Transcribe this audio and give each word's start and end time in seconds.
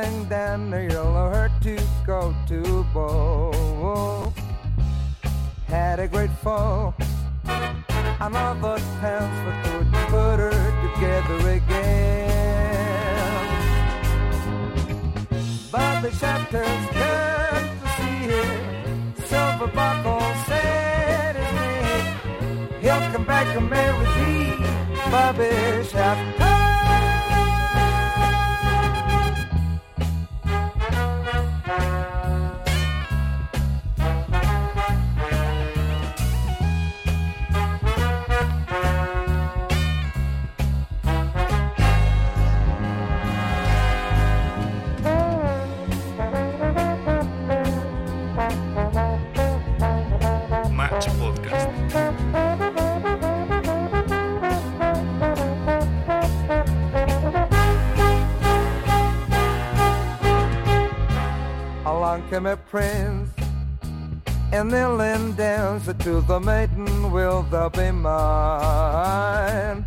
coming 0.00 0.24
down 0.28 0.70
the 0.70 0.84
yellow 0.84 1.30
hurt 1.30 1.52
to 1.62 1.78
go 2.06 2.34
to 2.46 2.84
bow. 2.94 4.32
Had 5.66 6.00
a 6.00 6.08
great 6.08 6.30
fall. 6.42 6.94
Know 8.20 8.54
those 8.62 8.82
pants 9.00 9.36
for 9.42 9.54
couldn't 9.64 10.06
put 10.08 10.38
her 10.38 10.60
together 10.84 11.38
again. 11.50 13.46
But 15.72 16.00
the 16.02 16.10
chapters 16.10 16.84
good 17.00 17.64
to 17.80 17.86
see 17.96 18.18
it. 18.40 19.26
Silver 19.26 19.66
buckle 19.68 20.34
said 20.46 21.36
his 21.36 21.52
name. 21.60 22.80
He'll 22.80 23.12
come 23.12 23.24
back 23.24 23.48
and 23.56 23.68
marry 23.68 24.06
thee, 24.16 24.54
Bobby 25.10 25.84
Shafter. 25.88 26.69
Prince, 62.70 63.28
and 64.52 64.70
they'll 64.70 64.96
down, 65.32 65.80
said 65.80 65.98
to 66.00 66.20
the 66.20 66.38
maiden, 66.38 67.10
Will 67.10 67.42
thou 67.50 67.68
be 67.68 67.90
mine? 67.90 69.84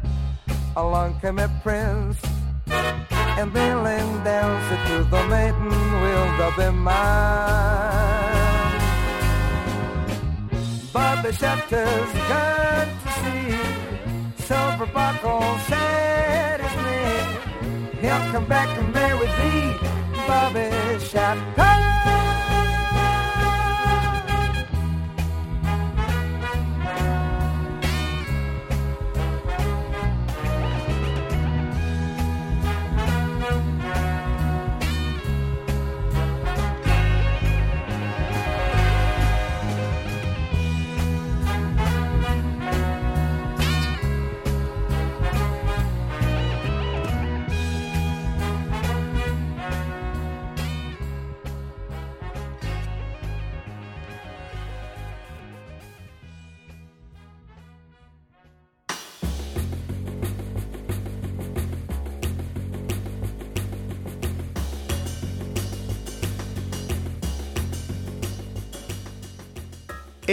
Along 0.75 1.17
came 1.21 1.39
a 1.39 1.47
prince, 1.63 2.17
and 2.67 3.53
they'll 3.53 3.85
down, 4.25 4.61
said 4.67 4.87
to 4.87 5.03
the 5.09 5.23
maiden, 5.27 5.69
Will 6.03 6.27
thou 6.37 6.51
be 6.57 6.69
mine? 6.77 8.33
The 11.23 11.31
chapters 11.31 12.11
got 12.27 12.85
to 13.03 13.09
see, 13.21 14.43
Silver 14.43 14.87
buckle 14.87 15.57
said 15.69 16.59
his 16.59 16.75
name. 16.83 17.93
He'll 18.01 18.31
come 18.33 18.45
back 18.45 18.67
and 18.77 18.93
marry 18.93 19.27
thee, 19.39 19.71
Bobby 20.27 20.99
Shafter. 20.99 22.32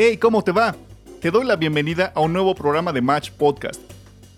Hey, 0.03 0.17
¿cómo 0.17 0.43
te 0.43 0.51
va? 0.51 0.75
Te 1.21 1.31
doy 1.31 1.45
la 1.45 1.57
bienvenida 1.57 2.11
a 2.15 2.21
un 2.21 2.33
nuevo 2.33 2.55
programa 2.55 2.91
de 2.91 3.03
Match 3.03 3.33
Podcast. 3.33 3.79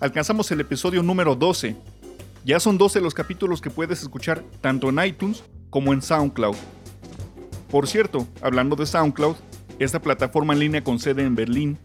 Alcanzamos 0.01 0.51
el 0.51 0.59
episodio 0.59 1.01
número 1.01 1.35
12. 1.37 1.77
Ya 2.43 2.59
son 2.59 2.77
12 2.77 2.99
los 2.99 3.13
capítulos 3.13 3.61
que 3.61 3.69
puedes 3.69 4.01
escuchar 4.01 4.43
tanto 4.59 4.89
en 4.89 4.99
iTunes 5.05 5.41
como 5.69 5.93
en 5.93 6.01
SoundCloud. 6.01 6.57
Por 7.71 7.87
cierto, 7.87 8.27
hablando 8.41 8.75
de 8.75 8.85
SoundCloud, 8.85 9.37
esta 9.79 10.01
plataforma 10.01 10.51
en 10.51 10.59
línea 10.59 10.83
con 10.83 10.99
sede 10.99 11.23
en 11.23 11.33
Berlín, 11.33 11.77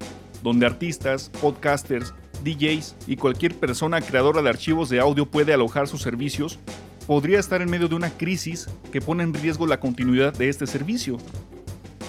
donde 0.42 0.66
artistas, 0.66 1.30
podcasters, 1.40 2.12
DJs 2.42 2.96
y 3.06 3.14
cualquier 3.14 3.54
persona 3.54 4.00
creadora 4.00 4.42
de 4.42 4.48
archivos 4.48 4.88
de 4.88 4.98
audio 4.98 5.24
puede 5.24 5.54
alojar 5.54 5.86
sus 5.86 6.02
servicios, 6.02 6.58
podría 7.06 7.38
estar 7.38 7.62
en 7.62 7.70
medio 7.70 7.86
de 7.86 7.94
una 7.94 8.10
crisis 8.10 8.68
que 8.90 9.00
pone 9.00 9.22
en 9.22 9.34
riesgo 9.34 9.68
la 9.68 9.78
continuidad 9.78 10.32
de 10.32 10.48
este 10.48 10.66
servicio. 10.66 11.18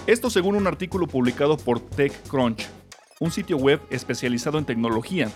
Esto 0.10 0.32
según 0.32 0.56
un 0.56 0.66
artículo 0.66 1.06
publicado 1.06 1.56
por 1.56 1.80
TechCrunch, 1.80 2.66
un 3.20 3.30
sitio 3.30 3.58
web 3.58 3.80
especializado 3.92 4.58
en 4.58 4.66
tecnología, 4.66 5.30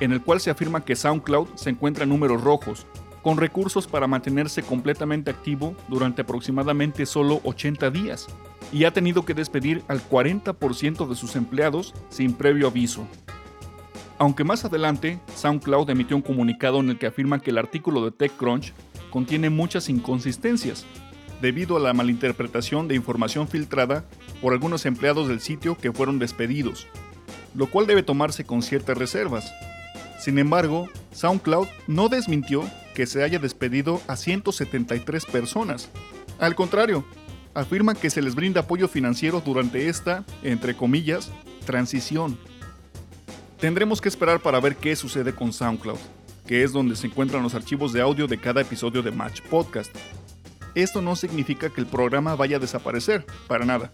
en 0.00 0.12
el 0.12 0.20
cual 0.20 0.38
se 0.38 0.50
afirma 0.50 0.84
que 0.84 0.96
SoundCloud 0.96 1.54
se 1.54 1.70
encuentra 1.70 2.04
en 2.04 2.10
números 2.10 2.44
rojos, 2.44 2.86
con 3.22 3.38
recursos 3.38 3.86
para 3.86 4.06
mantenerse 4.06 4.62
completamente 4.62 5.30
activo 5.30 5.74
durante 5.88 6.20
aproximadamente 6.20 7.06
solo 7.06 7.40
80 7.44 7.88
días, 7.88 8.26
y 8.70 8.84
ha 8.84 8.92
tenido 8.92 9.24
que 9.24 9.32
despedir 9.32 9.82
al 9.88 10.06
40% 10.06 11.08
de 11.08 11.14
sus 11.14 11.34
empleados 11.34 11.94
sin 12.10 12.34
previo 12.34 12.66
aviso. 12.66 13.06
Aunque 14.18 14.44
más 14.44 14.66
adelante, 14.66 15.20
SoundCloud 15.36 15.88
emitió 15.88 16.16
un 16.16 16.22
comunicado 16.22 16.80
en 16.80 16.90
el 16.90 16.98
que 16.98 17.06
afirma 17.06 17.40
que 17.40 17.48
el 17.48 17.56
artículo 17.56 18.04
de 18.04 18.10
TechCrunch 18.10 18.74
contiene 19.08 19.48
muchas 19.48 19.88
inconsistencias, 19.88 20.84
debido 21.42 21.76
a 21.76 21.80
la 21.80 21.92
malinterpretación 21.92 22.86
de 22.86 22.94
información 22.94 23.48
filtrada 23.48 24.04
por 24.40 24.52
algunos 24.52 24.86
empleados 24.86 25.28
del 25.28 25.40
sitio 25.40 25.76
que 25.76 25.92
fueron 25.92 26.20
despedidos, 26.20 26.86
lo 27.54 27.66
cual 27.66 27.86
debe 27.86 28.04
tomarse 28.04 28.44
con 28.44 28.62
ciertas 28.62 28.96
reservas. 28.96 29.52
Sin 30.20 30.38
embargo, 30.38 30.88
SoundCloud 31.10 31.66
no 31.88 32.08
desmintió 32.08 32.62
que 32.94 33.06
se 33.06 33.24
haya 33.24 33.40
despedido 33.40 34.00
a 34.06 34.16
173 34.16 35.26
personas. 35.26 35.90
Al 36.38 36.54
contrario, 36.54 37.04
afirma 37.54 37.96
que 37.96 38.08
se 38.08 38.22
les 38.22 38.36
brinda 38.36 38.60
apoyo 38.60 38.86
financiero 38.86 39.42
durante 39.44 39.88
esta, 39.88 40.24
entre 40.44 40.76
comillas, 40.76 41.32
transición. 41.66 42.38
Tendremos 43.58 44.00
que 44.00 44.08
esperar 44.08 44.40
para 44.40 44.60
ver 44.60 44.76
qué 44.76 44.94
sucede 44.94 45.34
con 45.34 45.52
SoundCloud, 45.52 45.98
que 46.46 46.62
es 46.62 46.72
donde 46.72 46.94
se 46.94 47.08
encuentran 47.08 47.42
los 47.42 47.56
archivos 47.56 47.92
de 47.92 48.00
audio 48.00 48.28
de 48.28 48.38
cada 48.38 48.60
episodio 48.60 49.02
de 49.02 49.10
Match 49.10 49.40
Podcast. 49.42 49.92
Esto 50.74 51.02
no 51.02 51.16
significa 51.16 51.70
que 51.70 51.80
el 51.80 51.86
programa 51.86 52.34
vaya 52.34 52.56
a 52.56 52.60
desaparecer, 52.60 53.26
para 53.46 53.64
nada. 53.64 53.92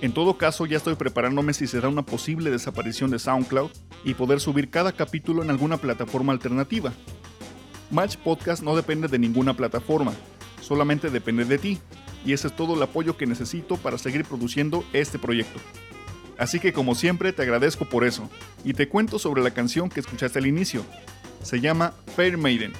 En 0.00 0.12
todo 0.12 0.38
caso, 0.38 0.66
ya 0.66 0.76
estoy 0.76 0.94
preparándome 0.94 1.52
si 1.52 1.66
será 1.66 1.88
una 1.88 2.04
posible 2.04 2.50
desaparición 2.50 3.10
de 3.10 3.18
SoundCloud 3.18 3.70
y 4.04 4.14
poder 4.14 4.40
subir 4.40 4.70
cada 4.70 4.92
capítulo 4.92 5.42
en 5.42 5.50
alguna 5.50 5.76
plataforma 5.76 6.32
alternativa. 6.32 6.92
Match 7.90 8.16
Podcast 8.16 8.62
no 8.62 8.76
depende 8.76 9.08
de 9.08 9.18
ninguna 9.18 9.54
plataforma, 9.54 10.12
solamente 10.60 11.10
depende 11.10 11.44
de 11.44 11.58
ti, 11.58 11.78
y 12.24 12.32
ese 12.32 12.48
es 12.48 12.56
todo 12.56 12.74
el 12.74 12.82
apoyo 12.82 13.16
que 13.16 13.26
necesito 13.26 13.76
para 13.76 13.98
seguir 13.98 14.24
produciendo 14.24 14.84
este 14.92 15.18
proyecto. 15.18 15.58
Así 16.36 16.60
que 16.60 16.72
como 16.72 16.94
siempre 16.94 17.32
te 17.32 17.42
agradezco 17.42 17.84
por 17.84 18.04
eso, 18.04 18.28
y 18.64 18.74
te 18.74 18.88
cuento 18.88 19.18
sobre 19.18 19.42
la 19.42 19.52
canción 19.52 19.88
que 19.88 20.00
escuchaste 20.00 20.38
al 20.38 20.46
inicio. 20.46 20.84
Se 21.42 21.60
llama 21.60 21.94
Fair 22.14 22.36
Maiden, 22.36 22.72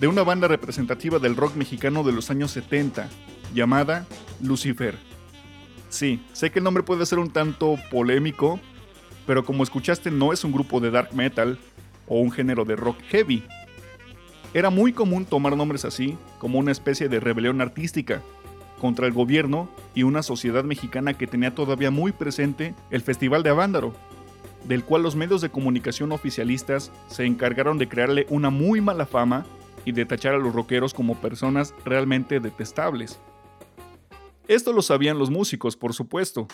de 0.00 0.06
una 0.06 0.22
banda 0.22 0.46
representativa 0.48 1.18
del 1.18 1.36
rock 1.36 1.56
mexicano 1.56 2.04
de 2.04 2.12
los 2.12 2.30
años 2.30 2.52
70, 2.52 3.08
llamada 3.52 4.06
Lucifer. 4.40 4.96
Sí, 5.88 6.22
sé 6.32 6.50
que 6.50 6.60
el 6.60 6.64
nombre 6.64 6.82
puede 6.82 7.06
ser 7.06 7.18
un 7.18 7.30
tanto 7.30 7.76
polémico, 7.90 8.60
pero 9.26 9.44
como 9.44 9.62
escuchaste 9.62 10.10
no 10.10 10.32
es 10.32 10.44
un 10.44 10.52
grupo 10.52 10.80
de 10.80 10.90
dark 10.90 11.14
metal 11.14 11.58
o 12.06 12.20
un 12.20 12.30
género 12.30 12.64
de 12.64 12.76
rock 12.76 12.98
heavy. 13.08 13.42
Era 14.54 14.70
muy 14.70 14.92
común 14.92 15.24
tomar 15.24 15.56
nombres 15.56 15.84
así 15.84 16.16
como 16.38 16.58
una 16.58 16.72
especie 16.72 17.08
de 17.08 17.20
rebelión 17.20 17.60
artística 17.60 18.22
contra 18.80 19.06
el 19.06 19.12
gobierno 19.12 19.68
y 19.94 20.04
una 20.04 20.22
sociedad 20.22 20.62
mexicana 20.62 21.14
que 21.14 21.26
tenía 21.26 21.54
todavía 21.54 21.90
muy 21.90 22.12
presente 22.12 22.74
el 22.90 23.02
Festival 23.02 23.42
de 23.42 23.50
Avándaro, 23.50 23.92
del 24.64 24.84
cual 24.84 25.02
los 25.02 25.16
medios 25.16 25.40
de 25.40 25.50
comunicación 25.50 26.12
oficialistas 26.12 26.92
se 27.08 27.24
encargaron 27.24 27.78
de 27.78 27.88
crearle 27.88 28.26
una 28.30 28.50
muy 28.50 28.80
mala 28.80 29.04
fama 29.04 29.44
y 29.84 29.92
de 29.92 30.04
tachar 30.04 30.34
a 30.34 30.38
los 30.38 30.54
rockeros 30.54 30.94
como 30.94 31.16
personas 31.16 31.74
realmente 31.84 32.40
detestables. 32.40 33.18
Esto 34.48 34.72
lo 34.72 34.82
sabían 34.82 35.18
los 35.18 35.30
músicos, 35.30 35.76
por 35.76 35.92
supuesto, 35.92 36.48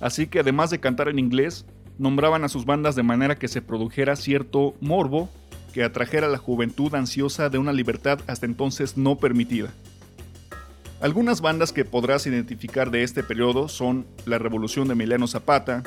así 0.00 0.28
que 0.28 0.40
además 0.40 0.70
de 0.70 0.78
cantar 0.78 1.08
en 1.08 1.18
inglés, 1.18 1.66
nombraban 1.98 2.44
a 2.44 2.48
sus 2.48 2.64
bandas 2.64 2.94
de 2.94 3.02
manera 3.02 3.36
que 3.36 3.48
se 3.48 3.60
produjera 3.60 4.16
cierto 4.16 4.74
morbo 4.80 5.28
que 5.72 5.84
atrajera 5.84 6.26
a 6.26 6.30
la 6.30 6.38
juventud 6.38 6.94
ansiosa 6.94 7.48
de 7.48 7.58
una 7.58 7.72
libertad 7.72 8.20
hasta 8.26 8.46
entonces 8.46 8.96
no 8.96 9.18
permitida. 9.18 9.72
Algunas 11.00 11.40
bandas 11.40 11.72
que 11.72 11.84
podrás 11.84 12.26
identificar 12.26 12.90
de 12.90 13.02
este 13.02 13.22
periodo 13.22 13.68
son 13.68 14.06
La 14.26 14.38
Revolución 14.38 14.86
de 14.86 14.92
Emiliano 14.92 15.26
Zapata, 15.26 15.82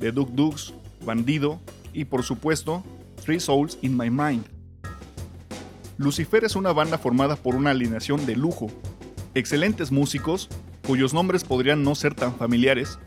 The 0.00 0.12
Duk 0.12 0.30
Duks, 0.30 0.74
Bandido 1.04 1.60
y 1.92 2.04
por 2.04 2.24
supuesto 2.24 2.82
Three 3.24 3.40
Souls 3.40 3.78
in 3.82 3.96
My 3.96 4.10
Mind. 4.10 4.55
Lucifer 5.98 6.44
es 6.44 6.56
una 6.56 6.72
banda 6.72 6.98
formada 6.98 7.36
por 7.36 7.54
una 7.54 7.70
alineación 7.70 8.26
de 8.26 8.36
lujo, 8.36 8.66
excelentes 9.34 9.90
músicos 9.90 10.50
cuyos 10.86 11.14
nombres 11.14 11.42
podrían 11.42 11.82
no 11.82 11.94
ser 11.94 12.14
tan 12.14 12.34
familiares, 12.34 12.98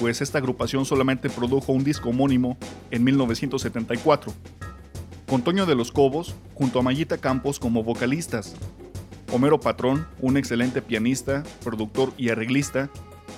pues 0.00 0.22
esta 0.22 0.38
agrupación 0.38 0.86
solamente 0.86 1.28
produjo 1.28 1.72
un 1.72 1.84
disco 1.84 2.08
homónimo 2.08 2.56
en 2.90 3.04
1974, 3.04 4.32
con 5.28 5.42
Toño 5.42 5.66
de 5.66 5.74
los 5.74 5.92
Cobos 5.92 6.34
junto 6.54 6.78
a 6.78 6.82
Mayita 6.82 7.18
Campos 7.18 7.58
como 7.58 7.84
vocalistas, 7.84 8.56
Homero 9.30 9.60
Patrón, 9.60 10.06
un 10.20 10.38
excelente 10.38 10.80
pianista, 10.80 11.42
productor 11.62 12.12
y 12.16 12.30
arreglista, 12.30 12.88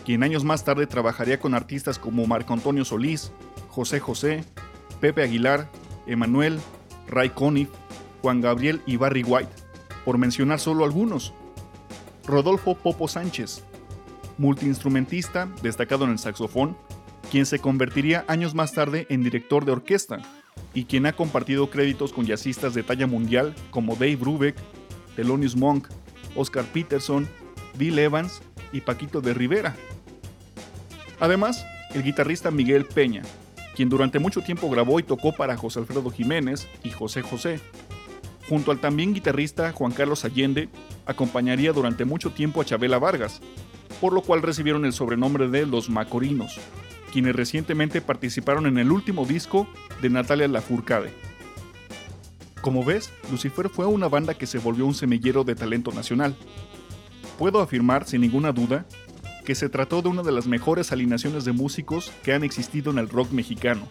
quien 0.05 0.23
años 0.23 0.45
más 0.45 0.65
tarde 0.65 0.87
trabajaría 0.87 1.41
con 1.41 1.55
artistas 1.55 1.99
como 1.99 2.27
Marco 2.29 2.53
Antonio 2.53 2.85
Solís, 2.85 3.33
José 3.69 3.99
José, 3.99 4.45
Pepe 5.01 5.23
Aguilar, 5.23 5.69
Emanuel, 6.07 6.61
Ray 7.09 7.31
Conniff, 7.31 7.69
Juan 8.23 8.41
Gabriel 8.41 8.81
y 8.87 8.97
Barry 8.97 9.25
White, 9.25 9.53
por 10.05 10.17
mencionar 10.17 10.61
solo 10.61 10.85
algunos. 10.85 11.35
Rodolfo 12.25 12.77
Popo 12.77 13.09
Sánchez, 13.09 13.65
multiinstrumentista 14.39 15.49
destacado 15.61 16.05
en 16.05 16.13
el 16.13 16.19
saxofón, 16.19 16.77
quien 17.31 17.47
se 17.47 17.59
convertiría 17.59 18.25
años 18.29 18.55
más 18.55 18.73
tarde 18.73 19.07
en 19.11 19.25
director 19.25 19.65
de 19.65 19.73
orquesta 19.73 20.21
y 20.73 20.85
quien 20.85 21.07
ha 21.07 21.15
compartido 21.15 21.69
créditos 21.69 22.13
con 22.13 22.27
jazzistas 22.27 22.75
de 22.75 22.83
talla 22.83 23.07
mundial 23.07 23.55
como 23.71 23.95
Dave 23.95 24.17
Brubeck, 24.17 24.57
Thelonious 25.17 25.57
Monk, 25.57 25.89
Oscar 26.37 26.65
Peterson, 26.65 27.29
Bill 27.77 27.99
Evans 27.99 28.41
y 28.73 28.81
Paquito 28.81 29.21
de 29.21 29.35
Rivera. 29.35 29.75
Además, 31.21 31.67
el 31.95 32.03
guitarrista 32.03 32.51
Miguel 32.51 32.85
Peña, 32.85 33.23
quien 33.75 33.89
durante 33.89 34.19
mucho 34.19 34.43
tiempo 34.43 34.71
grabó 34.71 35.01
y 35.01 35.03
tocó 35.03 35.33
para 35.33 35.57
José 35.57 35.81
Alfredo 35.81 36.11
Jiménez 36.11 36.69
y 36.83 36.91
José 36.91 37.23
José, 37.23 37.61
Junto 38.49 38.71
al 38.71 38.81
también 38.81 39.15
guitarrista 39.15 39.73
Juan 39.73 39.93
Carlos 39.93 40.25
Allende, 40.25 40.69
acompañaría 41.07 41.73
durante 41.73 42.05
mucho 42.05 42.31
tiempo 42.31 42.61
a 42.61 42.65
Chabela 42.65 42.99
Vargas, 42.99 43.41
por 44.01 44.13
lo 44.13 44.23
cual 44.23 44.43
recibieron 44.43 44.85
el 44.85 44.93
sobrenombre 44.93 45.49
de 45.49 45.67
Los 45.67 45.89
Macorinos, 45.89 46.59
quienes 47.13 47.37
recientemente 47.37 48.01
participaron 48.01 48.67
en 48.67 48.79
el 48.79 48.91
último 48.91 49.25
disco 49.27 49.69
de 50.01 50.11
Natalia 50.11 50.49
Lafourcade. 50.49 51.13
Como 52.61 52.85
ves, 52.85 53.13
Lucifer 53.31 53.69
fue 53.69 53.87
una 53.87 54.09
banda 54.09 54.35
que 54.35 54.47
se 54.47 54.59
volvió 54.59 54.87
un 54.87 54.95
semillero 54.95 55.45
de 55.45 55.55
talento 55.55 55.93
nacional. 55.93 56.37
Puedo 57.39 57.61
afirmar 57.61 58.07
sin 58.07 58.21
ninguna 58.21 58.53
duda 58.53 58.87
que 59.45 59.55
se 59.55 59.69
trató 59.69 60.03
de 60.03 60.09
una 60.09 60.23
de 60.23 60.31
las 60.31 60.47
mejores 60.47 60.93
alineaciones 60.93 61.45
de 61.45 61.53
músicos 61.53 62.13
que 62.23 62.33
han 62.33 62.45
existido 62.45 62.93
en 62.93 62.99
el 62.99 63.09
rock 63.09 63.33
mexicano. 63.33 63.83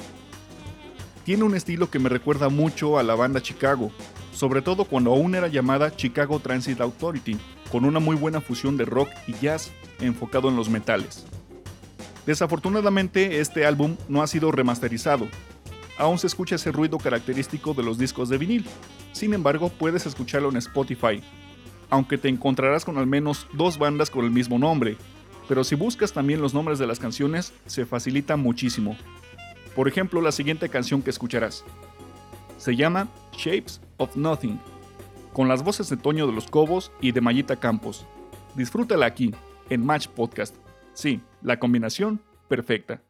Tiene 1.26 1.44
un 1.44 1.56
estilo 1.56 1.90
que 1.90 2.00
me 2.00 2.10
recuerda 2.10 2.50
mucho 2.50 2.98
a 2.98 3.04
la 3.04 3.16
banda 3.16 3.42
Chicago, 3.42 3.92
sobre 4.32 4.62
todo 4.62 4.86
cuando 4.86 5.12
aún 5.12 5.36
era 5.36 5.48
llamada 5.48 5.96
Chicago 5.96 6.40
Transit 6.40 6.82
Authority, 6.82 7.38
con 7.72 7.86
una 7.86 8.00
muy 8.00 8.16
buena 8.16 8.42
fusión 8.42 8.78
de 8.78 8.86
rock 8.86 9.10
y 9.28 9.34
jazz 9.34 9.72
enfocado 10.00 10.50
en 10.50 10.56
los 10.56 10.70
metales. 10.70 11.26
Desafortunadamente 12.26 13.40
este 13.40 13.66
álbum 13.66 13.98
no 14.08 14.22
ha 14.22 14.28
sido 14.28 14.52
remasterizado, 14.52 15.28
aún 15.98 16.18
se 16.18 16.28
escucha 16.28 16.56
ese 16.56 16.72
ruido 16.72 16.98
característico 16.98 17.74
de 17.74 17.84
los 17.84 17.98
discos 17.98 18.30
de 18.30 18.38
vinil, 18.38 18.66
sin 19.12 19.34
embargo 19.34 19.70
puedes 19.70 20.06
escucharlo 20.06 20.50
en 20.50 20.58
Spotify, 20.58 21.22
aunque 21.90 22.18
te 22.18 22.30
encontrarás 22.30 22.86
con 22.86 22.98
al 22.98 23.08
menos 23.08 23.48
dos 23.54 23.78
bandas 23.78 24.10
con 24.10 24.26
el 24.26 24.32
mismo 24.32 24.58
nombre, 24.58 24.98
pero 25.48 25.64
si 25.64 25.76
buscas 25.76 26.14
también 26.14 26.42
los 26.42 26.54
nombres 26.54 26.80
de 26.80 26.88
las 26.88 27.00
canciones 27.00 27.54
se 27.66 27.86
facilita 27.86 28.38
muchísimo. 28.38 28.96
Por 29.76 29.88
ejemplo, 29.88 30.22
la 30.22 30.32
siguiente 30.32 30.70
canción 30.70 31.02
que 31.02 31.10
escucharás, 31.10 31.64
se 32.62 32.76
llama 32.76 33.08
Shapes 33.36 33.82
of 33.98 34.16
Nothing, 34.16 34.60
con 35.34 35.48
las 35.48 35.64
voces 35.64 35.90
de 35.90 35.98
Toño 35.98 36.28
de 36.28 36.34
los 36.34 36.46
Cobos 36.46 36.92
y 37.02 37.12
de 37.12 37.20
Mayita 37.20 37.56
Campos. 37.56 38.06
Disfrútala 38.54 39.08
aquí, 39.08 39.34
en 39.72 39.84
Match 39.84 40.08
Podcast. 40.08 40.56
Sí, 40.94 41.22
la 41.42 41.58
combinación 41.58 42.22
perfecta. 42.48 43.02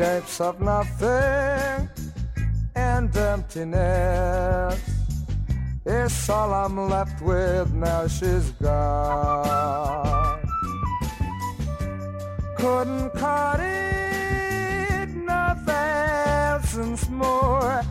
Shapes 0.00 0.40
of 0.40 0.58
nothing 0.62 1.88
and 2.74 3.14
emptiness. 3.14 4.80
It's 5.84 6.28
all 6.30 6.54
I'm 6.54 6.88
left 6.88 7.20
with 7.20 7.70
now 7.74 8.06
she's 8.06 8.50
gone. 8.52 10.40
Couldn't 12.56 13.10
cut 13.10 13.60
it, 13.60 15.10
no 15.10 15.54
thousands 15.66 17.10
more. 17.10 17.82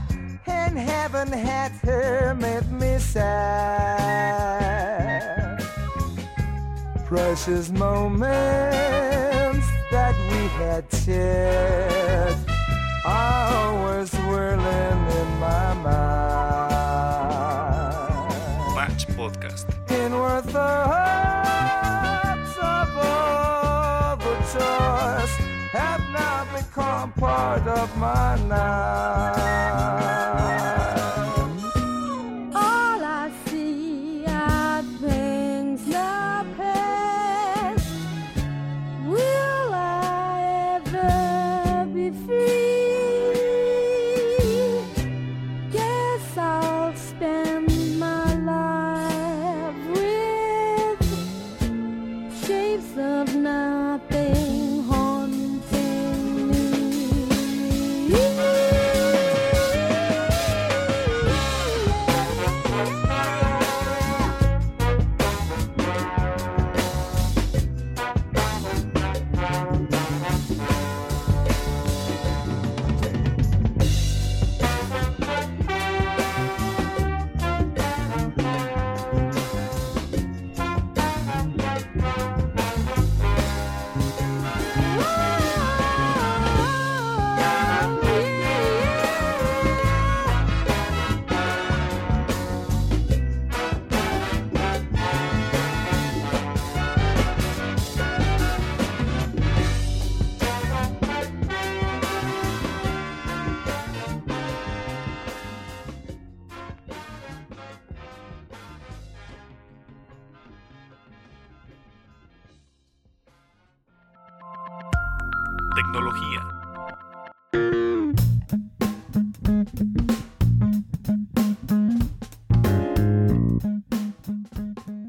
And 0.47 0.79
heaven 0.79 1.31
had 1.31 1.73
her 1.83 2.33
made 2.33 2.71
me 2.71 2.97
sad. 2.97 4.39
Precious 7.05 7.69
we 7.69 9.18
had 10.59 10.85
are 13.05 13.53
always 13.53 14.13
whirling 14.27 15.11
in 15.19 15.39
my 15.39 15.73
mind. 15.73 16.09
Match 18.75 19.07
Podcast. 19.07 19.65
Inward 19.89 20.45
thoughts 20.45 21.77
of 22.57 22.97
all 22.97 24.17
the 24.17 24.35
joys 24.53 25.33
have 25.71 26.01
now 26.11 26.45
become 26.53 27.13
part 27.13 27.65
of 27.67 27.97
my 27.97 28.35
night. 28.47 29.18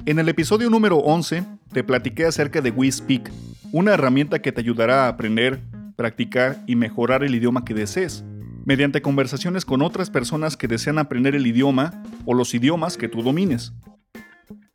En 0.07 0.19
el 0.19 0.31
episodio 0.31 0.71
número 0.71 0.97
11 0.97 1.45
te 1.73 1.85
platiqué 1.85 2.25
acerca 2.25 2.63
de 2.63 2.71
WeSpeak, 2.71 3.31
una 3.71 3.93
herramienta 3.93 4.41
que 4.41 4.51
te 4.51 4.63
ayudará 4.63 5.05
a 5.05 5.09
aprender, 5.09 5.61
practicar 5.95 6.59
y 6.67 6.75
mejorar 6.75 7.23
el 7.23 7.35
idioma 7.35 7.67
que 7.67 7.75
desees, 7.75 8.25
mediante 8.65 9.03
conversaciones 9.03 9.67
con 9.67 9.83
otras 9.83 10.09
personas 10.09 10.57
que 10.57 10.69
desean 10.69 10.99
aprender 10.99 11.35
el 11.35 11.47
idioma 11.47 12.03
o 12.25 12.33
los 12.33 12.55
idiomas 12.55 12.97
que 12.97 13.09
tú 13.09 13.23
domines. 13.23 13.75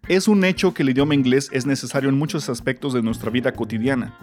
Es 0.07 0.27
un 0.27 0.45
hecho 0.45 0.75
que 0.75 0.83
el 0.83 0.91
idioma 0.91 1.15
inglés 1.15 1.49
es 1.51 1.65
necesario 1.65 2.09
en 2.09 2.19
muchos 2.19 2.47
aspectos 2.47 2.93
de 2.93 3.01
nuestra 3.01 3.31
vida 3.31 3.51
cotidiana, 3.51 4.13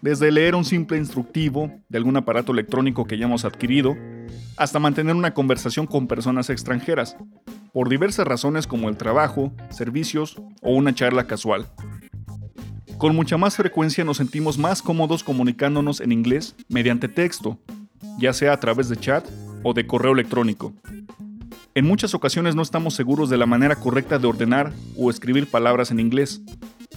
desde 0.00 0.32
leer 0.32 0.54
un 0.54 0.64
simple 0.64 0.96
instructivo 0.96 1.70
de 1.90 1.98
algún 1.98 2.16
aparato 2.16 2.52
electrónico 2.52 3.04
que 3.04 3.16
hayamos 3.16 3.44
adquirido, 3.44 3.94
hasta 4.56 4.78
mantener 4.78 5.14
una 5.14 5.34
conversación 5.34 5.86
con 5.86 6.06
personas 6.06 6.50
extranjeras, 6.50 7.16
por 7.72 7.88
diversas 7.88 8.26
razones 8.26 8.66
como 8.66 8.88
el 8.88 8.96
trabajo, 8.96 9.52
servicios 9.70 10.40
o 10.62 10.70
una 10.74 10.94
charla 10.94 11.26
casual. 11.26 11.66
Con 12.98 13.14
mucha 13.14 13.36
más 13.36 13.56
frecuencia 13.56 14.04
nos 14.04 14.16
sentimos 14.16 14.56
más 14.56 14.80
cómodos 14.80 15.22
comunicándonos 15.22 16.00
en 16.00 16.12
inglés 16.12 16.56
mediante 16.68 17.08
texto, 17.08 17.58
ya 18.18 18.32
sea 18.32 18.54
a 18.54 18.60
través 18.60 18.88
de 18.88 18.96
chat 18.96 19.26
o 19.62 19.74
de 19.74 19.86
correo 19.86 20.12
electrónico. 20.12 20.72
En 21.74 21.84
muchas 21.84 22.14
ocasiones 22.14 22.54
no 22.54 22.62
estamos 22.62 22.94
seguros 22.94 23.28
de 23.28 23.36
la 23.36 23.44
manera 23.44 23.76
correcta 23.76 24.18
de 24.18 24.26
ordenar 24.26 24.72
o 24.96 25.10
escribir 25.10 25.50
palabras 25.50 25.90
en 25.90 26.00
inglés. 26.00 26.40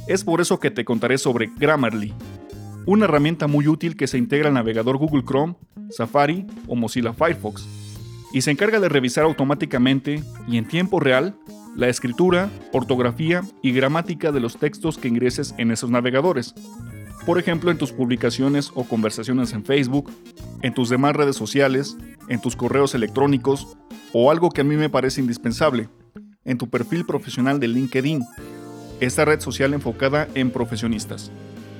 Es 0.07 0.23
por 0.23 0.39
eso 0.39 0.61
que 0.61 0.71
te 0.71 0.85
contaré 0.85 1.17
sobre 1.17 1.51
Grammarly, 1.57 2.13
una 2.89 3.05
herramienta 3.05 3.45
muy 3.45 3.67
útil 3.67 3.95
que 3.95 4.07
se 4.07 4.17
integra 4.17 4.47
al 4.47 4.55
navegador 4.55 4.97
Google 4.97 5.23
Chrome, 5.23 5.55
Safari 5.91 6.47
o 6.67 6.75
Mozilla 6.75 7.13
Firefox, 7.13 7.67
y 8.33 8.41
se 8.41 8.49
encarga 8.49 8.79
de 8.79 8.89
revisar 8.89 9.25
automáticamente 9.25 10.23
y 10.47 10.57
en 10.57 10.67
tiempo 10.67 10.99
real 10.99 11.35
la 11.75 11.87
escritura, 11.87 12.49
ortografía 12.73 13.43
y 13.61 13.73
gramática 13.73 14.31
de 14.31 14.39
los 14.39 14.57
textos 14.57 14.97
que 14.97 15.07
ingreses 15.07 15.53
en 15.59 15.69
esos 15.69 15.91
navegadores. 15.91 16.55
Por 17.27 17.37
ejemplo, 17.37 17.69
en 17.69 17.77
tus 17.77 17.91
publicaciones 17.91 18.71
o 18.73 18.83
conversaciones 18.85 19.53
en 19.53 19.63
Facebook, 19.63 20.11
en 20.63 20.73
tus 20.73 20.89
demás 20.89 21.15
redes 21.15 21.35
sociales, 21.35 21.95
en 22.27 22.41
tus 22.41 22.55
correos 22.55 22.95
electrónicos 22.95 23.67
o 24.13 24.31
algo 24.31 24.49
que 24.49 24.61
a 24.61 24.63
mí 24.63 24.75
me 24.77 24.89
parece 24.89 25.21
indispensable, 25.21 25.89
en 26.43 26.57
tu 26.57 26.71
perfil 26.71 27.05
profesional 27.05 27.59
de 27.59 27.67
LinkedIn, 27.67 28.25
esta 28.99 29.25
red 29.25 29.41
social 29.41 29.75
enfocada 29.75 30.27
en 30.33 30.49
profesionistas. 30.49 31.31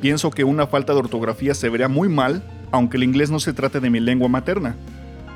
Pienso 0.01 0.31
que 0.31 0.45
una 0.45 0.67
falta 0.67 0.93
de 0.93 0.99
ortografía 0.99 1.53
se 1.53 1.69
vería 1.69 1.89
muy 1.89 2.07
mal, 2.07 2.43
aunque 2.71 2.97
el 2.97 3.03
inglés 3.03 3.29
no 3.31 3.39
se 3.39 3.53
trate 3.53 3.79
de 3.79 3.89
mi 3.89 3.99
lengua 3.99 4.29
materna, 4.29 4.75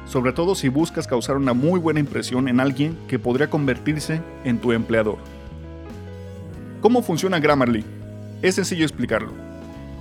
sobre 0.05 0.31
todo 0.31 0.55
si 0.55 0.69
buscas 0.69 1.07
causar 1.07 1.35
una 1.35 1.53
muy 1.53 1.79
buena 1.79 1.99
impresión 1.99 2.47
en 2.47 2.59
alguien 2.59 2.97
que 3.07 3.19
podría 3.19 3.49
convertirse 3.49 4.21
en 4.43 4.59
tu 4.59 4.71
empleador. 4.71 5.17
¿Cómo 6.81 7.01
funciona 7.01 7.39
Grammarly? 7.39 7.83
Es 8.41 8.55
sencillo 8.55 8.83
explicarlo. 8.83 9.31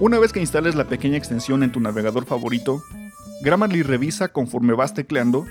Una 0.00 0.18
vez 0.18 0.32
que 0.32 0.40
instales 0.40 0.74
la 0.74 0.84
pequeña 0.84 1.16
extensión 1.16 1.62
en 1.62 1.72
tu 1.72 1.80
navegador 1.80 2.24
favorito, 2.24 2.82
Grammarly 3.42 3.82
revisa 3.82 4.28
conforme 4.28 4.74
vas 4.74 4.94
tecleando 4.94 5.46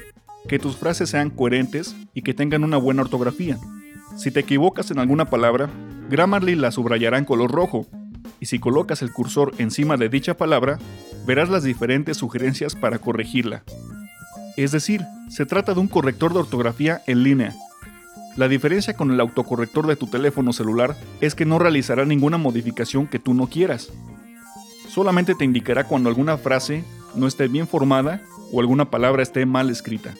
que 0.48 0.60
tus 0.60 0.78
frases 0.78 1.10
sean 1.10 1.30
coherentes 1.30 1.96
y 2.14 2.22
que 2.22 2.34
tengan 2.34 2.64
una 2.64 2.78
buena 2.78 3.02
ortografía. 3.04 3.58
Si 4.18 4.32
te 4.32 4.42
equivocas 4.42 4.92
en 4.92 5.00
alguna 5.00 5.30
palabra, 5.30 5.70
Grammarly 6.10 6.56
la 6.56 6.72
subrayará 6.72 7.18
en 7.18 7.26
color 7.26 7.52
rojo, 7.52 7.86
y 8.42 8.48
si 8.48 8.60
colocas 8.60 9.04
el 9.04 9.14
cursor 9.14 9.54
encima 9.60 9.96
de 9.96 10.10
dicha 10.10 10.36
palabra, 10.36 10.80
verás 11.26 11.48
las 11.48 11.64
diferentes 11.64 12.18
sugerencias 12.18 12.76
para 12.76 12.98
corregirla. 13.00 13.64
Es 14.58 14.72
decir, 14.72 15.06
se 15.30 15.46
trata 15.46 15.76
de 15.76 15.80
un 15.80 15.88
corrector 15.88 16.34
de 16.34 16.40
ortografía 16.40 17.04
en 17.06 17.24
línea. 17.24 17.56
La 18.36 18.48
diferencia 18.48 18.96
con 18.96 19.12
el 19.12 19.20
autocorrector 19.20 19.86
de 19.86 19.96
tu 19.96 20.08
teléfono 20.08 20.54
celular 20.54 20.98
es 21.22 21.36
que 21.36 21.46
no 21.46 21.60
realizará 21.60 22.04
ninguna 22.04 22.38
modificación 22.38 23.06
que 23.08 23.20
tú 23.20 23.36
no 23.36 23.48
quieras. 23.48 23.90
Solamente 24.90 25.36
te 25.36 25.46
indicará 25.46 25.84
cuando 25.84 26.10
alguna 26.10 26.38
frase 26.38 26.84
no 27.14 27.28
esté 27.28 27.48
bien 27.48 27.68
formada 27.68 28.22
o 28.52 28.60
alguna 28.60 28.90
palabra 28.90 29.22
esté 29.22 29.46
mal 29.46 29.70
escrita. 29.70 30.16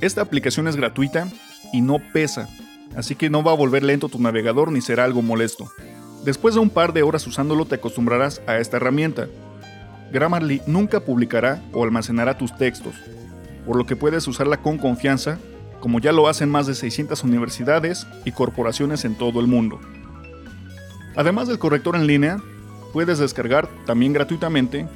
Esta 0.00 0.22
aplicación 0.22 0.66
es 0.66 0.74
gratuita 0.74 1.28
y 1.72 1.82
no 1.82 1.98
pesa, 2.12 2.48
así 2.96 3.14
que 3.14 3.30
no 3.30 3.44
va 3.44 3.52
a 3.52 3.56
volver 3.56 3.84
lento 3.84 4.08
tu 4.08 4.18
navegador 4.18 4.72
ni 4.72 4.80
será 4.80 5.04
algo 5.04 5.22
molesto. 5.22 5.70
Después 6.24 6.54
de 6.54 6.60
un 6.60 6.70
par 6.70 6.92
de 6.92 7.02
horas 7.02 7.26
usándolo 7.26 7.64
te 7.64 7.74
acostumbrarás 7.74 8.40
a 8.46 8.58
esta 8.58 8.76
herramienta. 8.76 9.26
Grammarly 10.12 10.62
nunca 10.66 11.00
publicará 11.00 11.60
o 11.72 11.82
almacenará 11.82 12.38
tus 12.38 12.56
textos, 12.56 12.94
por 13.66 13.76
lo 13.76 13.86
que 13.86 13.96
puedes 13.96 14.28
usarla 14.28 14.58
con 14.58 14.78
confianza, 14.78 15.38
como 15.80 15.98
ya 15.98 16.12
lo 16.12 16.28
hacen 16.28 16.48
más 16.48 16.66
de 16.66 16.74
600 16.74 17.24
universidades 17.24 18.06
y 18.24 18.32
corporaciones 18.32 19.04
en 19.04 19.16
todo 19.16 19.40
el 19.40 19.48
mundo. 19.48 19.80
Además 21.16 21.48
del 21.48 21.58
corrector 21.58 21.96
en 21.96 22.06
línea, 22.06 22.38
puedes 22.92 23.18
descargar, 23.18 23.68
también 23.84 24.12
gratuitamente, 24.12 24.86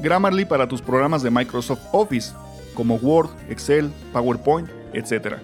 Grammarly 0.00 0.44
para 0.44 0.68
tus 0.68 0.82
programas 0.82 1.22
de 1.22 1.30
Microsoft 1.30 1.80
Office, 1.92 2.32
como 2.74 2.96
Word, 2.96 3.30
Excel, 3.48 3.90
PowerPoint, 4.12 4.68
etc. 4.92 5.36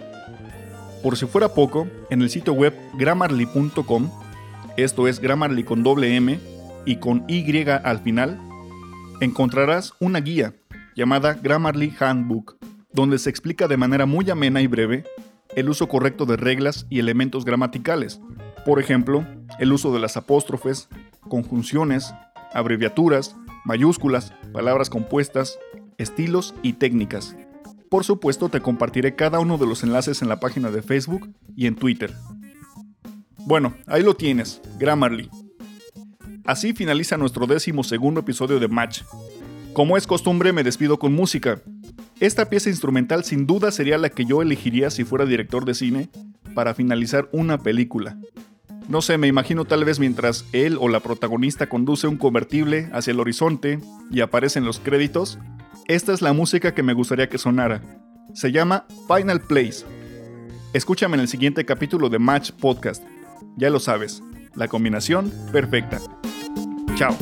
Por 1.02 1.16
si 1.16 1.26
fuera 1.26 1.54
poco, 1.54 1.86
en 2.10 2.20
el 2.22 2.30
sitio 2.30 2.52
web 2.52 2.74
grammarly.com, 2.94 4.10
esto 4.76 5.08
es 5.08 5.20
Grammarly 5.20 5.64
con 5.64 5.82
doble 5.82 6.16
M 6.16 6.38
y 6.84 6.96
con 6.96 7.24
Y 7.28 7.68
al 7.68 8.00
final, 8.00 8.40
encontrarás 9.20 9.94
una 10.00 10.20
guía 10.20 10.54
llamada 10.96 11.34
Grammarly 11.34 11.94
Handbook, 11.98 12.56
donde 12.92 13.18
se 13.18 13.30
explica 13.30 13.68
de 13.68 13.76
manera 13.76 14.06
muy 14.06 14.28
amena 14.30 14.60
y 14.60 14.66
breve 14.66 15.04
el 15.56 15.68
uso 15.68 15.88
correcto 15.88 16.26
de 16.26 16.36
reglas 16.36 16.86
y 16.90 16.98
elementos 16.98 17.44
gramaticales. 17.44 18.20
Por 18.64 18.80
ejemplo, 18.80 19.26
el 19.58 19.72
uso 19.72 19.92
de 19.92 19.98
las 19.98 20.16
apóstrofes, 20.16 20.88
conjunciones, 21.28 22.14
abreviaturas, 22.52 23.36
mayúsculas, 23.64 24.32
palabras 24.52 24.90
compuestas, 24.90 25.58
estilos 25.98 26.54
y 26.62 26.74
técnicas. 26.74 27.36
Por 27.88 28.04
supuesto, 28.04 28.48
te 28.48 28.60
compartiré 28.60 29.16
cada 29.16 29.40
uno 29.40 29.58
de 29.58 29.66
los 29.66 29.82
enlaces 29.82 30.22
en 30.22 30.28
la 30.28 30.38
página 30.38 30.70
de 30.70 30.82
Facebook 30.82 31.28
y 31.56 31.66
en 31.66 31.74
Twitter. 31.74 32.14
Bueno, 33.46 33.74
ahí 33.86 34.02
lo 34.02 34.14
tienes, 34.14 34.60
Grammarly. 34.78 35.30
Así 36.44 36.72
finaliza 36.72 37.16
nuestro 37.16 37.46
décimo 37.46 37.84
segundo 37.84 38.20
episodio 38.20 38.58
de 38.58 38.68
Match. 38.68 39.02
Como 39.72 39.96
es 39.96 40.06
costumbre, 40.06 40.52
me 40.52 40.64
despido 40.64 40.98
con 40.98 41.12
música. 41.14 41.62
Esta 42.18 42.50
pieza 42.50 42.70
instrumental 42.70 43.24
sin 43.24 43.46
duda 43.46 43.70
sería 43.70 43.98
la 43.98 44.10
que 44.10 44.24
yo 44.24 44.42
elegiría 44.42 44.90
si 44.90 45.04
fuera 45.04 45.26
director 45.26 45.64
de 45.64 45.74
cine 45.74 46.08
para 46.54 46.74
finalizar 46.74 47.28
una 47.32 47.58
película. 47.58 48.18
No 48.88 49.02
sé, 49.02 49.18
me 49.18 49.28
imagino 49.28 49.64
tal 49.64 49.84
vez 49.84 50.00
mientras 50.00 50.44
él 50.52 50.76
o 50.80 50.88
la 50.88 51.00
protagonista 51.00 51.68
conduce 51.68 52.08
un 52.08 52.16
convertible 52.16 52.90
hacia 52.92 53.12
el 53.12 53.20
horizonte 53.20 53.78
y 54.10 54.20
aparecen 54.20 54.64
los 54.64 54.80
créditos, 54.80 55.38
esta 55.86 56.12
es 56.12 56.22
la 56.22 56.32
música 56.32 56.74
que 56.74 56.82
me 56.82 56.92
gustaría 56.92 57.28
que 57.28 57.38
sonara. 57.38 57.80
Se 58.34 58.52
llama 58.52 58.86
Final 59.08 59.40
Place. 59.40 59.84
Escúchame 60.72 61.14
en 61.14 61.20
el 61.20 61.28
siguiente 61.28 61.64
capítulo 61.64 62.08
de 62.08 62.18
Match 62.18 62.50
Podcast. 62.52 63.04
Ya 63.56 63.70
lo 63.70 63.80
sabes, 63.80 64.22
la 64.54 64.68
combinación 64.68 65.32
perfecta. 65.52 65.98
Chao. 66.96 67.16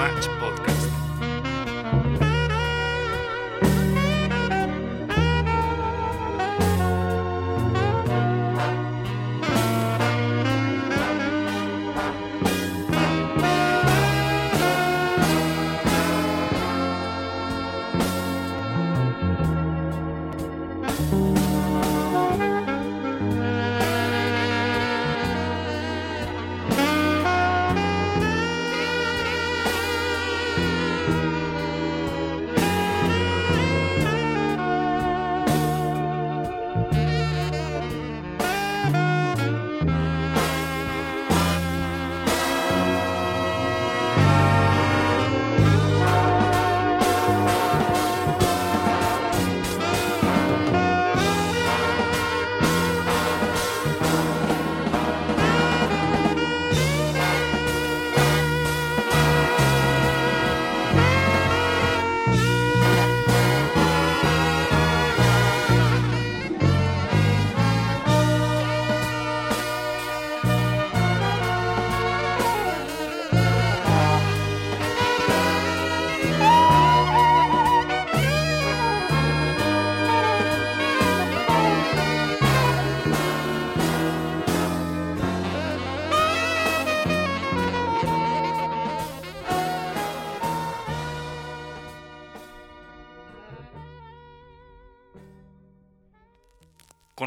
match. 0.00 0.49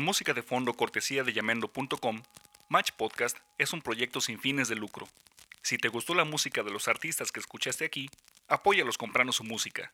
Música 0.03 0.33
de 0.33 0.43
fondo 0.43 0.73
cortesía 0.73 1.23
de 1.23 1.31
llamendo.com, 1.31 2.23
Match 2.67 2.91
Podcast 2.91 3.37
es 3.57 3.71
un 3.71 3.81
proyecto 3.81 4.19
sin 4.19 4.37
fines 4.37 4.67
de 4.67 4.75
lucro. 4.75 5.07
Si 5.61 5.77
te 5.77 5.87
gustó 5.87 6.13
la 6.13 6.25
música 6.25 6.61
de 6.61 6.71
los 6.71 6.89
artistas 6.89 7.31
que 7.31 7.39
escuchaste 7.39 7.85
aquí, 7.85 8.09
apóyalos 8.49 8.97
comprando 8.97 9.31
su 9.31 9.45
música. 9.45 9.93